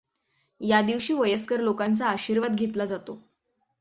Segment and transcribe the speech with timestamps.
[0.61, 3.19] या दिवशी वयस्कर लोकांचा आशीर्वाद घेतला जातो.